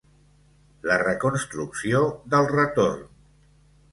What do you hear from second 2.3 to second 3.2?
del retorn.